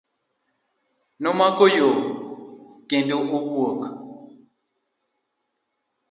Nomako 1.21 1.65
yoo 1.77 1.97
kendo 2.89 3.15
owuok. 3.37 3.81